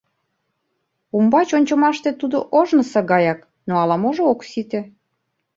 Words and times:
Умбач 1.17 1.49
ончымаште 1.57 2.09
тудо 2.21 2.37
ожнысо 2.59 2.99
гаяк, 3.11 3.39
но 3.67 3.73
ала-можо 3.81 4.23
ок 4.33 4.41
сите. 4.49 4.81